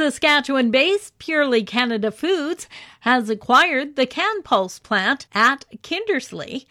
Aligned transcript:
Saskatchewan 0.00 0.70
based 0.70 1.18
Purely 1.18 1.62
Canada 1.62 2.10
Foods 2.10 2.66
has 3.00 3.28
acquired 3.28 3.96
the 3.96 4.06
CanPulse 4.06 4.82
plant 4.82 5.26
at 5.34 5.66
Kindersley. 5.82 6.64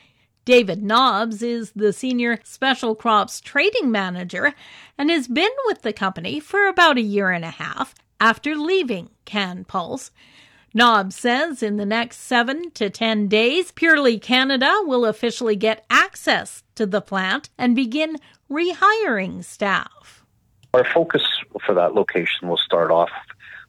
David 0.45 0.81
Nobbs 0.81 1.43
is 1.43 1.71
the 1.75 1.93
senior 1.93 2.39
special 2.43 2.95
crops 2.95 3.39
trading 3.39 3.91
manager 3.91 4.55
and 4.97 5.11
has 5.11 5.27
been 5.27 5.51
with 5.67 5.83
the 5.83 5.93
company 5.93 6.39
for 6.39 6.67
about 6.67 6.97
a 6.97 7.01
year 7.01 7.29
and 7.29 7.45
a 7.45 7.51
half 7.51 7.93
after 8.19 8.55
leaving 8.55 9.11
CanPulse. 9.27 10.09
Nobbs 10.73 11.15
says 11.15 11.61
in 11.61 11.77
the 11.77 11.85
next 11.85 12.21
seven 12.21 12.71
to 12.71 12.89
ten 12.89 13.27
days, 13.27 13.71
Purely 13.71 14.17
Canada 14.17 14.81
will 14.85 15.05
officially 15.05 15.55
get 15.55 15.85
access 15.91 16.63
to 16.73 16.87
the 16.87 16.99
plant 16.99 17.51
and 17.59 17.75
begin 17.75 18.17
rehiring 18.49 19.43
staff. 19.43 20.25
Our 20.73 20.83
focus 20.83 21.23
for 21.65 21.73
that 21.75 21.93
location 21.93 22.47
we'll 22.47 22.57
start 22.57 22.91
off 22.91 23.11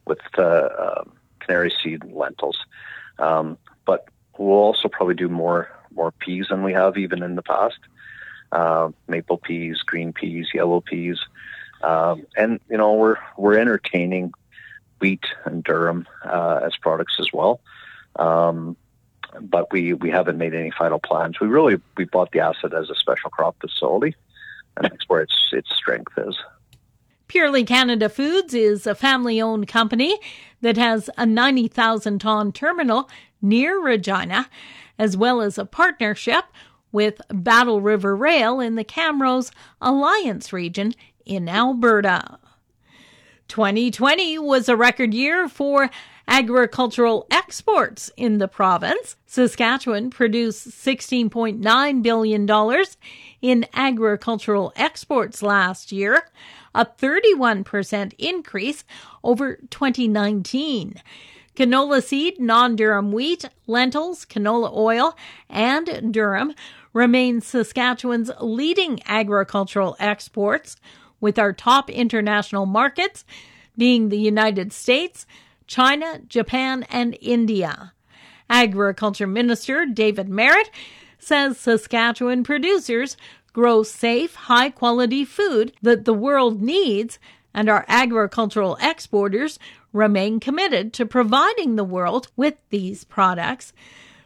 with 0.06 0.20
uh, 0.38 1.04
canary 1.40 1.72
seed 1.82 2.02
and 2.02 2.14
lentils, 2.14 2.58
um, 3.18 3.58
but 3.84 4.08
we'll 4.38 4.56
also 4.56 4.88
probably 4.88 5.14
do 5.14 5.28
more 5.28 5.70
more 5.92 6.12
peas 6.12 6.46
than 6.48 6.62
we 6.62 6.72
have 6.72 6.96
even 6.96 7.22
in 7.22 7.34
the 7.34 7.42
past. 7.42 7.78
Uh, 8.52 8.90
maple 9.06 9.38
peas, 9.38 9.82
green 9.82 10.12
peas, 10.12 10.48
yellow 10.52 10.80
peas, 10.80 11.18
um, 11.82 12.26
and 12.36 12.60
you 12.68 12.76
know 12.76 12.94
we're 12.94 13.18
we're 13.36 13.58
entertaining 13.58 14.32
wheat 15.00 15.24
and 15.44 15.64
durum 15.64 16.06
uh, 16.24 16.60
as 16.64 16.76
products 16.76 17.16
as 17.18 17.32
well. 17.32 17.60
Um, 18.16 18.76
but 19.40 19.72
we, 19.72 19.94
we 19.94 20.10
haven't 20.10 20.38
made 20.38 20.54
any 20.54 20.70
final 20.70 20.98
plans. 20.98 21.40
We 21.40 21.46
really 21.46 21.80
we 21.96 22.04
bought 22.04 22.32
the 22.32 22.40
asset 22.40 22.74
as 22.74 22.90
a 22.90 22.94
special 22.94 23.30
crop 23.30 23.56
facility, 23.60 24.16
and 24.76 24.90
that's 24.90 25.08
where 25.08 25.22
its 25.22 25.34
its 25.52 25.74
strength 25.74 26.12
is. 26.16 26.36
Purely 27.30 27.62
Canada 27.62 28.08
Foods 28.08 28.54
is 28.54 28.88
a 28.88 28.94
family 28.96 29.40
owned 29.40 29.68
company 29.68 30.18
that 30.62 30.76
has 30.76 31.08
a 31.16 31.24
90,000 31.24 32.18
ton 32.18 32.50
terminal 32.50 33.08
near 33.40 33.80
Regina, 33.80 34.50
as 34.98 35.16
well 35.16 35.40
as 35.40 35.56
a 35.56 35.64
partnership 35.64 36.46
with 36.90 37.20
Battle 37.32 37.80
River 37.80 38.16
Rail 38.16 38.58
in 38.58 38.74
the 38.74 38.82
Camrose 38.82 39.52
Alliance 39.80 40.52
region 40.52 40.92
in 41.24 41.48
Alberta. 41.48 42.40
2020 43.50 44.38
was 44.38 44.68
a 44.68 44.76
record 44.76 45.12
year 45.12 45.48
for 45.48 45.90
agricultural 46.28 47.26
exports 47.32 48.08
in 48.16 48.38
the 48.38 48.46
province. 48.46 49.16
Saskatchewan 49.26 50.08
produced 50.08 50.68
$16.9 50.68 52.02
billion 52.02 52.84
in 53.42 53.66
agricultural 53.74 54.72
exports 54.76 55.42
last 55.42 55.90
year, 55.90 56.28
a 56.76 56.86
31% 56.86 58.12
increase 58.18 58.84
over 59.24 59.56
2019. 59.68 60.94
Canola 61.56 62.02
seed, 62.02 62.38
non 62.38 62.76
durum 62.76 63.10
wheat, 63.10 63.46
lentils, 63.66 64.24
canola 64.24 64.72
oil, 64.72 65.16
and 65.48 65.88
durum 66.14 66.54
remain 66.92 67.40
Saskatchewan's 67.40 68.30
leading 68.40 69.00
agricultural 69.06 69.96
exports, 69.98 70.76
with 71.20 71.38
our 71.38 71.52
top 71.52 71.90
international 71.90 72.66
markets 72.66 73.24
being 73.76 74.08
the 74.08 74.18
United 74.18 74.72
States, 74.72 75.26
China, 75.66 76.20
Japan, 76.28 76.84
and 76.90 77.16
India. 77.20 77.92
Agriculture 78.48 79.26
Minister 79.26 79.86
David 79.86 80.28
Marit 80.28 80.70
says 81.18 81.58
Saskatchewan 81.58 82.42
producers 82.42 83.16
grow 83.52 83.82
safe, 83.82 84.34
high 84.34 84.70
quality 84.70 85.24
food 85.24 85.72
that 85.82 86.04
the 86.04 86.14
world 86.14 86.60
needs, 86.60 87.18
and 87.52 87.68
our 87.68 87.84
agricultural 87.88 88.76
exporters 88.80 89.58
remain 89.92 90.40
committed 90.40 90.92
to 90.92 91.06
providing 91.06 91.76
the 91.76 91.84
world 91.84 92.28
with 92.36 92.54
these 92.70 93.04
products. 93.04 93.72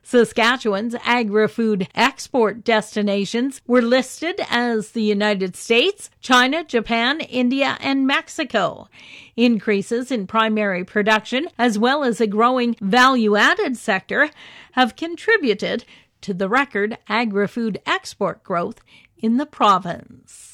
Saskatchewan's 0.04 0.94
agri 1.02 1.48
food 1.48 1.88
export 1.94 2.62
destinations 2.62 3.62
were 3.66 3.80
listed 3.80 4.38
as 4.50 4.90
the 4.90 5.02
United 5.02 5.56
States, 5.56 6.10
China, 6.20 6.62
Japan, 6.62 7.20
India, 7.22 7.78
and 7.80 8.06
Mexico. 8.06 8.88
Increases 9.34 10.12
in 10.12 10.26
primary 10.26 10.84
production, 10.84 11.48
as 11.58 11.78
well 11.78 12.04
as 12.04 12.20
a 12.20 12.26
growing 12.26 12.76
value 12.82 13.34
added 13.34 13.78
sector, 13.78 14.28
have 14.72 14.94
contributed 14.94 15.86
to 16.20 16.34
the 16.34 16.50
record 16.50 16.98
agri 17.08 17.48
food 17.48 17.80
export 17.86 18.44
growth 18.44 18.80
in 19.16 19.38
the 19.38 19.46
province. 19.46 20.53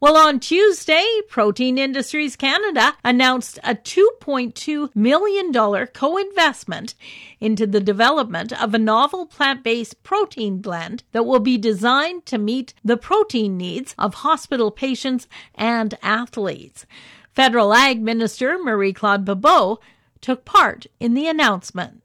Well, 0.00 0.16
on 0.16 0.40
Tuesday, 0.40 1.06
Protein 1.28 1.78
Industries 1.78 2.34
Canada 2.36 2.94
announced 3.04 3.58
a 3.62 3.74
$2.2 3.74 4.90
million 4.94 5.86
co 5.86 6.16
investment 6.16 6.94
into 7.40 7.66
the 7.66 7.80
development 7.80 8.52
of 8.60 8.74
a 8.74 8.78
novel 8.78 9.26
plant 9.26 9.62
based 9.62 10.02
protein 10.02 10.58
blend 10.58 11.04
that 11.12 11.24
will 11.24 11.40
be 11.40 11.56
designed 11.56 12.26
to 12.26 12.38
meet 12.38 12.74
the 12.84 12.96
protein 12.96 13.56
needs 13.56 13.94
of 13.98 14.14
hospital 14.14 14.70
patients 14.70 15.28
and 15.54 15.96
athletes. 16.02 16.84
Federal 17.32 17.72
Ag 17.72 18.02
Minister 18.02 18.58
Marie 18.58 18.92
Claude 18.92 19.24
Bibeau 19.24 19.78
took 20.20 20.44
part 20.44 20.86
in 21.00 21.14
the 21.14 21.28
announcement. 21.28 22.01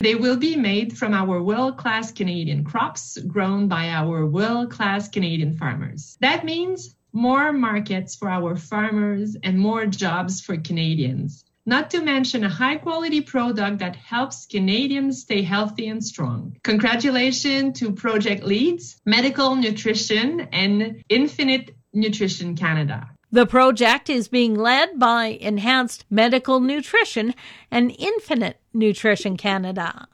They 0.00 0.14
will 0.14 0.38
be 0.38 0.56
made 0.56 0.96
from 0.96 1.12
our 1.12 1.42
world 1.42 1.76
class 1.76 2.10
Canadian 2.10 2.64
crops 2.64 3.18
grown 3.18 3.68
by 3.68 3.90
our 3.90 4.24
world 4.24 4.70
class 4.70 5.10
Canadian 5.10 5.58
farmers. 5.58 6.16
That 6.20 6.42
means 6.42 6.96
more 7.12 7.52
markets 7.52 8.16
for 8.16 8.30
our 8.30 8.56
farmers 8.56 9.36
and 9.42 9.58
more 9.58 9.84
jobs 9.84 10.40
for 10.40 10.56
Canadians. 10.56 11.44
Not 11.66 11.90
to 11.90 12.00
mention 12.00 12.44
a 12.44 12.48
high 12.48 12.76
quality 12.76 13.20
product 13.20 13.80
that 13.80 13.94
helps 13.94 14.46
Canadians 14.46 15.20
stay 15.20 15.42
healthy 15.42 15.88
and 15.88 16.02
strong. 16.02 16.56
Congratulations 16.62 17.78
to 17.80 17.92
project 17.92 18.42
leads, 18.42 18.96
Medical 19.04 19.54
Nutrition, 19.54 20.48
and 20.52 21.02
Infinite 21.10 21.76
Nutrition 21.92 22.56
Canada. 22.56 23.10
The 23.32 23.46
project 23.46 24.10
is 24.10 24.26
being 24.26 24.56
led 24.56 24.98
by 24.98 25.26
Enhanced 25.26 26.04
Medical 26.10 26.58
Nutrition 26.58 27.32
and 27.70 27.94
Infinite 27.96 28.58
Nutrition 28.74 29.36
Canada. 29.36 30.08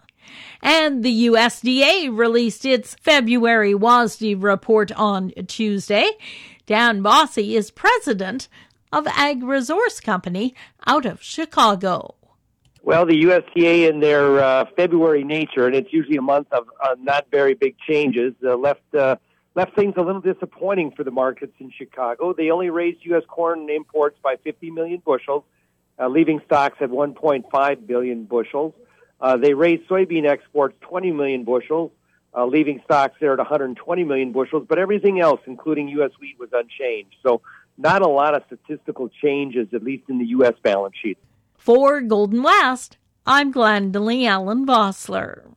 And 0.60 1.02
the 1.02 1.28
USDA 1.28 2.14
released 2.14 2.66
its 2.66 2.94
February 3.00 3.72
WASDE 3.72 4.42
report 4.42 4.92
on 4.92 5.32
Tuesday. 5.46 6.10
Dan 6.66 7.00
Basse 7.00 7.38
is 7.38 7.70
president 7.70 8.48
of 8.92 9.06
Ag 9.06 9.42
Resource 9.42 9.98
Company 9.98 10.54
out 10.86 11.06
of 11.06 11.22
Chicago. 11.22 12.16
Well, 12.82 13.06
the 13.06 13.24
USDA 13.24 13.88
in 13.88 14.00
their 14.00 14.40
uh, 14.40 14.66
February 14.76 15.24
nature, 15.24 15.66
and 15.66 15.74
it's 15.74 15.92
usually 15.92 16.18
a 16.18 16.22
month 16.22 16.48
of 16.52 16.66
uh, 16.82 16.96
not 17.00 17.26
very 17.30 17.54
big 17.54 17.76
changes, 17.88 18.34
uh, 18.44 18.56
left 18.56 18.94
uh, 18.94 19.16
left 19.56 19.74
things 19.74 19.94
a 19.96 20.02
little 20.02 20.20
disappointing 20.20 20.92
for 20.92 21.02
the 21.02 21.10
markets 21.10 21.54
in 21.58 21.72
Chicago. 21.76 22.34
They 22.34 22.50
only 22.50 22.68
raised 22.70 22.98
U.S. 23.06 23.22
corn 23.26 23.68
imports 23.70 24.18
by 24.22 24.36
50 24.44 24.70
million 24.70 25.02
bushels, 25.04 25.44
uh, 25.98 26.08
leaving 26.08 26.42
stocks 26.44 26.76
at 26.80 26.90
1.5 26.90 27.86
billion 27.86 28.24
bushels. 28.24 28.74
Uh, 29.18 29.38
they 29.38 29.54
raised 29.54 29.88
soybean 29.88 30.28
exports 30.28 30.76
20 30.82 31.10
million 31.12 31.44
bushels, 31.44 31.90
uh, 32.36 32.44
leaving 32.44 32.82
stocks 32.84 33.16
there 33.18 33.32
at 33.32 33.38
120 33.38 34.04
million 34.04 34.30
bushels. 34.30 34.66
But 34.68 34.78
everything 34.78 35.20
else, 35.20 35.40
including 35.46 35.88
U.S. 35.88 36.10
wheat, 36.20 36.38
was 36.38 36.50
unchanged. 36.52 37.16
So 37.22 37.40
not 37.78 38.02
a 38.02 38.08
lot 38.08 38.34
of 38.34 38.42
statistical 38.46 39.08
changes, 39.08 39.68
at 39.72 39.82
least 39.82 40.04
in 40.10 40.18
the 40.18 40.26
U.S. 40.26 40.54
balance 40.62 40.96
sheet. 41.02 41.16
For 41.56 42.02
Golden 42.02 42.42
West, 42.42 42.98
I'm 43.24 43.54
Glendalee 43.54 44.26
Allen 44.26 44.66
Vossler. 44.66 45.56